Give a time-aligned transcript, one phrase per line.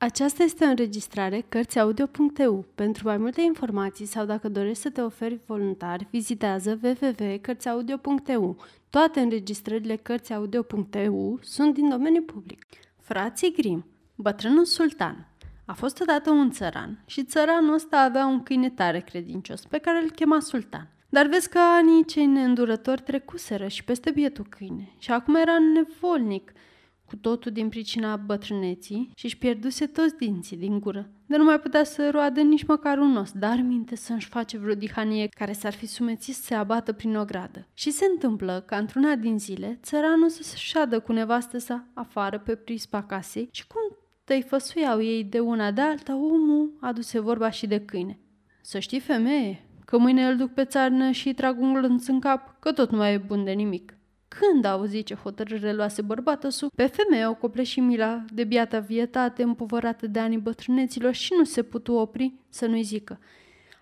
[0.00, 2.64] Aceasta este o înregistrare Cărțiaudio.eu.
[2.74, 8.56] Pentru mai multe informații sau dacă dorești să te oferi voluntar, vizitează www.cărțiaudio.eu.
[8.90, 12.64] Toate înregistrările Cărțiaudio.eu sunt din domeniu public.
[13.00, 15.28] Frații Grim, bătrânul sultan.
[15.64, 20.02] A fost odată un țăran și țăranul ăsta avea un câine tare credincios pe care
[20.02, 20.88] îl chema sultan.
[21.08, 26.52] Dar vezi că anii cei neîndurători trecuseră și peste bietul câine și acum era nevolnic–
[27.08, 31.10] cu totul din pricina bătrâneții și își pierduse toți dinții din gură.
[31.26, 34.74] De nu mai putea să roadă nici măcar un os, dar minte să-și face vreo
[34.74, 37.66] dihanie care s-ar fi sumețit să se abată prin o gradă.
[37.74, 42.38] Și se întâmplă ca într-una din zile, țăranul să se șadă cu nevastă sa afară
[42.38, 47.50] pe prispa casei și cum tăi făsuiau ei de una de alta, omul aduse vorba
[47.50, 48.18] și de câine.
[48.60, 52.56] Să știi, femeie, că mâine îl duc pe țarnă și trag un glânț în cap,
[52.60, 53.97] că tot nu mai e bun de nimic.
[54.28, 58.44] Când a auzit ce hotărâre luase bărbatul su, pe femeie o cople și mila de
[58.44, 63.18] biata vietate împovărată de anii bătrâneților și nu se putu opri să nu-i zică.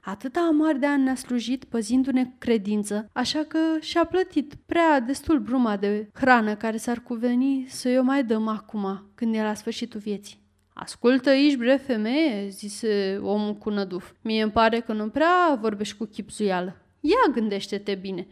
[0.00, 5.76] Atâta amar de ani ne-a slujit păzindu-ne credință, așa că și-a plătit prea destul bruma
[5.76, 10.44] de hrană care s-ar cuveni să-i o mai dăm acum, când e la sfârșitul vieții.
[10.78, 14.12] Ascultă aici, bre femeie, zise omul cu năduf.
[14.22, 16.76] Mie îmi pare că nu prea vorbești cu chipzuială.
[17.00, 18.26] Ia gândește-te bine.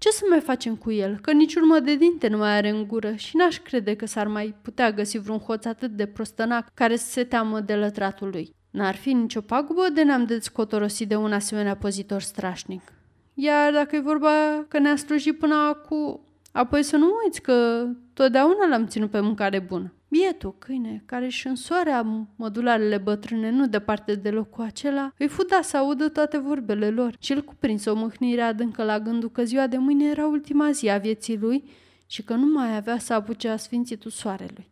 [0.00, 1.18] Ce să mai facem cu el?
[1.20, 4.26] Că nici urmă de dinte nu mai are în gură și n-aș crede că s-ar
[4.26, 8.54] mai putea găsi vreun hoț atât de prostănac care să se teamă de lătratul lui.
[8.70, 12.82] N-ar fi nicio pagubă de ne-am descotorosit de un asemenea pozitor strașnic.
[13.34, 16.20] Iar dacă e vorba că ne-a slujit până acum,
[16.52, 19.92] apoi să nu uiți că totdeauna l-am ținut pe mâncare bună.
[20.12, 25.76] Bietul câine, care își însoarea mădularele bătrâne nu departe de locul acela, îi fuda să
[25.76, 29.76] audă toate vorbele lor și îl cuprinse o mâhnire adâncă la gândul că ziua de
[29.76, 31.64] mâine era ultima zi a vieții lui
[32.06, 34.70] și că nu mai avea să apuce a sfințitul soarelui.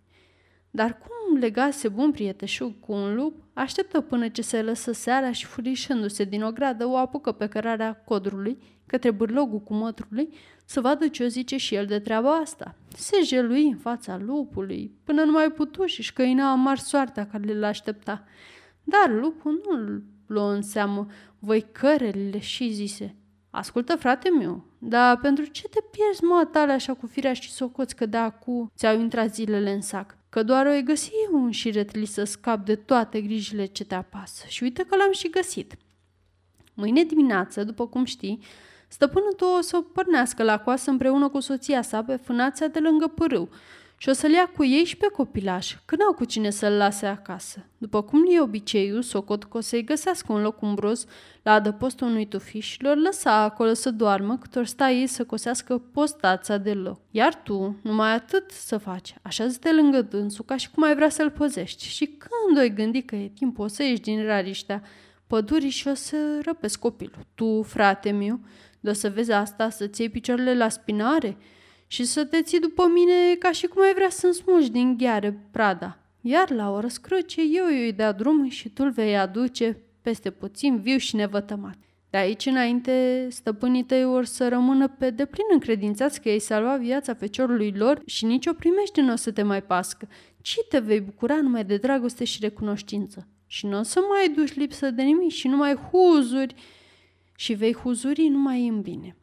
[0.70, 5.46] Dar cum legase bun prieteșug cu un lup, așteptă până ce se lăsă seara și
[5.46, 10.28] furișându-se din o gradă o apucă pe cărarea codrului către bârlogul cu mătrului
[10.64, 12.74] să vadă ce o zice și el de treaba asta.
[12.88, 17.52] Se jelui în fața lupului, până nu mai putu și își căina amar soarta care
[17.52, 18.24] le aștepta.
[18.84, 21.06] Dar lupul nu îl luă în seamă
[21.38, 23.16] voi cărelile și zise,
[23.50, 27.96] Ascultă, frate meu, dar pentru ce te pierzi, mă, tale așa cu firea și socoți
[27.96, 30.16] că de acu ți-au intrat zilele în sac?
[30.28, 34.44] Că doar o e găsi un șiretli să scap de toate grijile ce te apasă.
[34.46, 35.76] Și uite că l-am și găsit.
[36.74, 38.40] Mâine dimineață, după cum știi,
[38.88, 42.78] Stăpânul tău o să o pornească la coasă împreună cu soția sa pe fânația de
[42.78, 43.48] lângă pârâu
[44.00, 47.06] și o să-l ia cu ei și pe copilaș, că n-au cu cine să-l lase
[47.06, 47.66] acasă.
[47.78, 51.04] După cum e obiceiul, socot că o să-i găsească un loc umbros
[51.42, 55.24] la adăpostul unui tufiș și lor lăsa acolo să doarmă cât ori sta ei să
[55.24, 57.00] cosească postața de loc.
[57.10, 61.08] Iar tu, numai atât să faci, așa te lângă dânsul ca și cum ai vrea
[61.08, 61.84] să-l păzești.
[61.84, 64.82] Și când o gândi că e timp, o să ieși din rariștea
[65.26, 67.26] pădurii și o să răpesc copilul.
[67.34, 68.40] Tu, frate meu,
[68.80, 71.36] de să vezi asta, să-ți iei picioarele la spinare
[71.86, 75.48] și să te ții după mine ca și cum ai vrea să-mi smugi din gheare
[75.50, 75.98] prada.
[76.20, 80.96] Iar la o răscrăce eu îi dea drum și tu vei aduce peste puțin viu
[80.96, 81.76] și nevătămat.
[82.10, 87.14] De aici înainte, stăpânii tăi or să rămână pe deplin încredințați că ei salva viața
[87.14, 90.08] feciorului lor și nici o primește nu o să te mai pască,
[90.42, 93.28] ci te vei bucura numai de dragoste și recunoștință.
[93.46, 96.54] Și nu o să mai duci lipsă de nimic și numai huzuri
[97.40, 99.16] și vei huzuri numai în bine.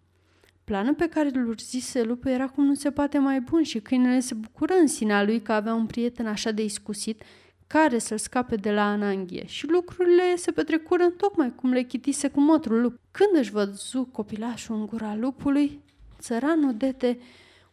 [0.63, 4.19] Planul pe care îl urzise lupul era cum nu se poate mai bun și câinele
[4.19, 7.21] se bucură în sinea lui că avea un prieten așa de iscusit
[7.67, 12.39] care să-l scape de la ananghie și lucrurile se petrecură tocmai cum le chitise cu
[12.39, 12.99] motrul lup.
[13.11, 15.81] Când își văzu copilașul în gura lupului,
[16.19, 17.19] țăranul dete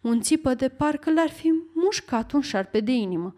[0.00, 3.34] un țipă de parcă l-ar fi mușcat un șarpe de inimă.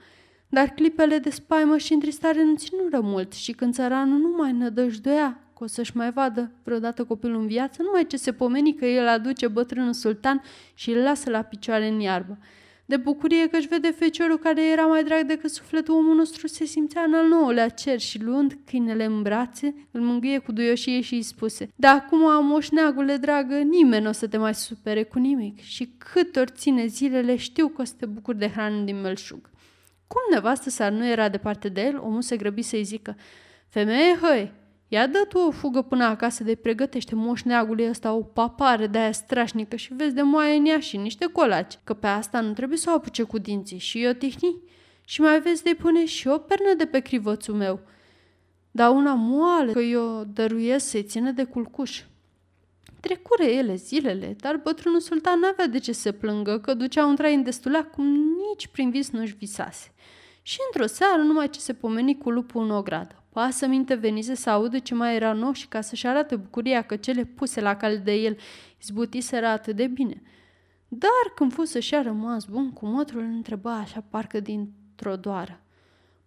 [0.48, 5.38] Dar clipele de spaimă și întristare nu ținură mult și când țăranul nu mai nădăjduia
[5.53, 9.08] că o să-și mai vadă vreodată copilul în viață, numai ce se pomeni că el
[9.08, 10.42] aduce bătrânul sultan
[10.74, 12.38] și îl lasă la picioare în iarbă.
[12.86, 16.64] De bucurie că își vede feciorul care era mai drag decât sufletul omul nostru se
[16.64, 21.14] simțea în al nouălea cer și luând câinele în brațe, îl mângâie cu duioșie și
[21.14, 25.60] îi spuse Da acum, moșneagule dragă, nimeni nu o să te mai supere cu nimic
[25.60, 29.50] și cât ori ține zilele știu că o să te bucuri de hrană din melșug.
[30.06, 33.16] Cum nevastă sa nu era departe de el, omul se grăbi să-i zică
[33.68, 34.52] Femeie, hăi,
[34.94, 39.12] Ia dă tu o fugă până acasă de pregătește moșneagului ăsta o papare de aia
[39.12, 42.78] strașnică și vezi de moaie în ea și niște colaci, că pe asta nu trebuie
[42.78, 44.56] să o apuce cu dinții și eu tihni.
[45.04, 47.80] Și mai vezi de pune și o pernă de pe crivățul meu.
[48.70, 52.02] Dar una moale, că eu dăruiesc să-i țină de culcuș.
[53.00, 57.34] Trecure ele zilele, dar bătrânul sultan n-avea de ce să plângă, că ducea un trai
[57.34, 58.06] în destulea cum
[58.48, 59.92] nici prin vis nu-și visase
[60.42, 63.23] Și într-o seară, numai ce se pomeni cu lupul în ogradă.
[63.34, 66.96] Pasă minte venise să audă ce mai era nou și ca să-și arate bucuria că
[66.96, 68.36] cele puse la cale de el
[68.80, 70.22] izbutiseră atât de bine.
[70.88, 75.60] Dar când fu să-și a rămas bun, cu mătrul îl întreba așa parcă dintr-o doară.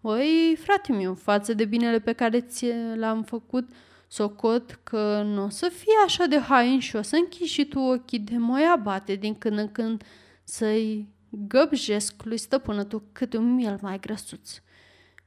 [0.02, 2.66] Măi, frate meu, față de binele pe care ți
[2.96, 3.70] l-am făcut,
[4.08, 7.80] socot că nu o să fie așa de hain și o să închizi și tu
[7.80, 10.04] ochii de moia bate din când în când
[10.44, 14.62] să-i găbjesc lui stăpână tu cât un miel mai grăsuț.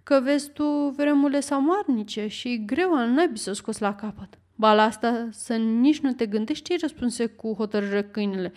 [0.03, 0.65] Că vezi tu
[0.97, 4.39] vremule samarnice și greu al naibii să scos la capăt.
[4.55, 8.53] Ba la asta să nici nu te gândești, răspunse cu hotărâre câinele.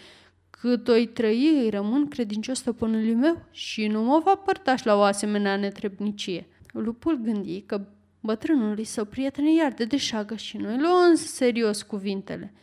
[0.49, 5.01] Cât o-i trăi, îi rămân credincios stăpânului meu și nu mă va părtaș la o
[5.01, 6.47] asemenea netrebnicie.
[6.71, 7.85] Lupul gândi că
[8.19, 12.53] bătrânului său prieten iar de deșagă și noi luăm în serios cuvintele.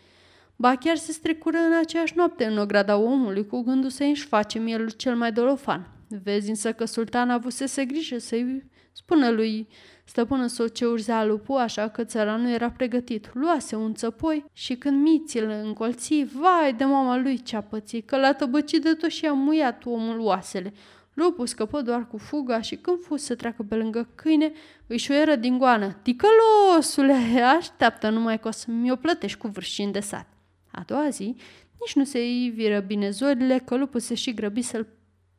[0.56, 4.59] Ba chiar se strecură în aceeași noapte în ograda omului cu gândul să își face
[4.59, 5.88] mielul cel mai dolofan.
[6.23, 9.69] Vezi însă că sultan avusese grijă să-i spună lui
[10.05, 13.31] stăpână său ce urzea lupul, așa că țăranul era pregătit.
[13.35, 18.17] Luase un țăpoi și când miții îl încolți, vai de mama lui ce-a pățit, că
[18.17, 20.73] l-a tăbăcit de tot și a muiat omul oasele.
[21.15, 24.53] Lupul scăpă doar cu fuga și când fu să treacă pe lângă câine,
[24.87, 25.93] îi șuieră din goană.
[26.03, 30.27] Ticălosule, așteaptă numai că o să mi-o plătești cu vârșin de sat.
[30.71, 31.37] A doua zi,
[31.81, 34.87] nici nu se iviră bine zorile, că lupul se și grăbi să-l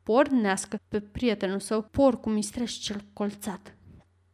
[0.02, 3.76] pornească pe prietenul său, porcul mistreș cel colțat,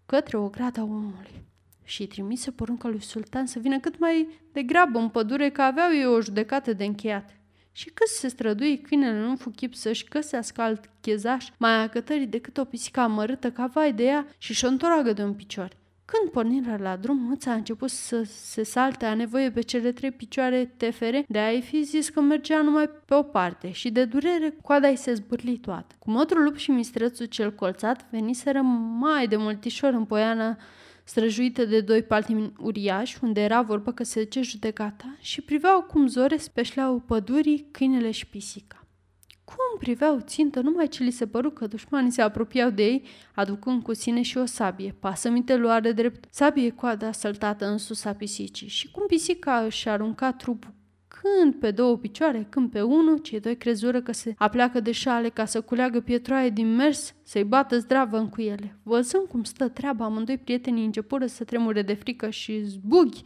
[0.06, 1.46] către o grada omului.
[1.84, 6.06] Și trimise porunca lui sultan să vină cât mai degrabă în pădure, că aveau ei
[6.06, 7.36] o judecată de încheiat.
[7.72, 12.56] Și cât se strădui câinele nu fu chip să-și găsească alt chezaș mai acătării decât
[12.56, 14.70] o pisică amărâtă ca vai de ea și și-o
[15.12, 15.76] de un picior.
[16.12, 20.10] Când pornirea la drum, mâța a început să se salte a nevoie pe cele trei
[20.10, 24.56] picioare tefere, de a-i fi zis că mergea numai pe o parte și de durere
[24.62, 25.94] coada i se zbârli toată.
[25.98, 28.60] Cu motrul lup și mistrețul cel colțat veniseră
[29.00, 30.58] mai de multișor în poiana
[31.04, 36.06] străjuită de doi paltimi uriași, unde era vorba că se duce judecata, și priveau cum
[36.06, 38.77] zore speșleau pădurii, câinele și pisica.
[39.48, 43.02] Cum priveau țintă, numai ce li se păru că dușmanii se apropiau de ei,
[43.34, 44.94] aducând cu sine și o sabie.
[44.98, 50.32] Pasăminte luare drept sabie coada săltată în sus a pisicii și cum pisica își arunca
[50.32, 50.74] trupul
[51.08, 55.28] când pe două picioare, când pe unul, cei doi crezură că se apleacă de șale
[55.28, 58.78] ca să culeagă pietroaie din mers, să-i bată zdravă în cuiele.
[58.82, 63.22] Văzând cum stă treaba, amândoi prietenii începură să tremure de frică și zbughi.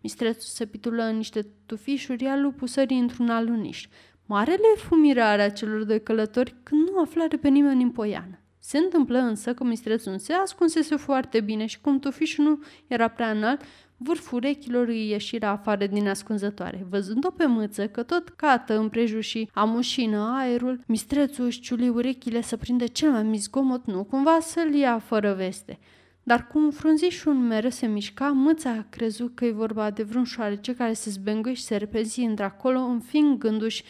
[0.00, 3.86] Mistrețul se pitulă în niște tufișuri, iar lupul sări într-un aluniș.
[4.28, 8.40] Marele fu mirarea celor doi călători când nu aflară pe nimeni în poiană.
[8.58, 13.30] Se întâmplă însă că mistrețul se ascunsese foarte bine și cum tufișul nu era prea
[13.30, 13.60] înalt,
[13.96, 16.86] vârful urechilor îi ieșirea afară din ascunzătoare.
[16.90, 22.56] Văzând-o pe mâță că tot cată împrejur și amușină aerul, mistrețul își ciuli urechile să
[22.56, 25.78] prinde cel mai mic zgomot, nu cumva să-l ia fără veste.
[26.22, 30.74] Dar cum frunzișul mereu se mișca, mâța a crezut că e vorba de vreun șoarece
[30.74, 33.84] care se zbengă și se repezi într-acolo, înfingându-și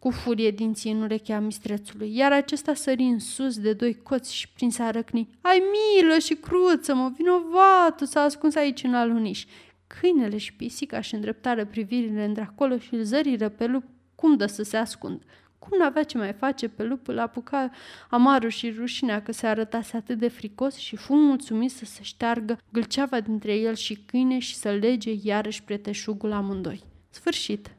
[0.00, 4.48] cu furie dinții în urechea mistrețului, iar acesta sări în sus de doi coți și
[4.48, 5.28] prinse a răcni.
[5.40, 9.44] Ai milă și cruță, mă, vinovatul s-a ascuns aici în aluniș.
[9.86, 14.62] Câinele și pisica și îndreptară privirile într-acolo și îl zăriră pe lup cum dă să
[14.62, 15.22] se ascund.
[15.58, 17.70] Cum n-avea ce mai face pe lup, îl apuca
[18.08, 22.58] amarul și rușinea că se arătase atât de fricos și fu mulțumit să se șteargă
[22.72, 26.82] gâlceava dintre el și câine și să lege iarăși preteșugul amândoi.
[27.10, 27.70] Sfârșit.